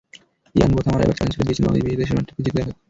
[0.55, 2.75] ইয়ান বোথামরা এবার চ্যালেঞ্জ ছুড়ে দিয়েছেন, বাংলাদেশ বিদেশের মাটিতে জিতে দেখাক।